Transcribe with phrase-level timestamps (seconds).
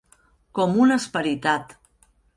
[0.59, 1.77] Com un esperitat.